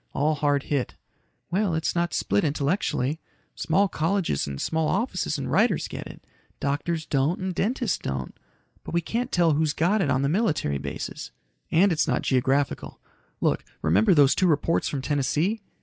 [0.13, 0.95] All hard hit."
[1.51, 3.19] "Well, it's not split intellectually.
[3.53, 6.25] Small colleges and small offices and writers get it.
[6.59, 8.35] Doctors don't and dentists don't.
[8.83, 11.29] But we can't tell who's got it on the military bases."
[11.69, 12.99] "And it's not geographical.
[13.41, 15.61] Look, remember those two reports from Tennessee?